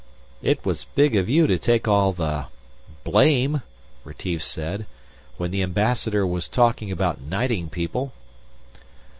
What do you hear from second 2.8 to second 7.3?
blame," Retief said, "when the Ambassador was talking about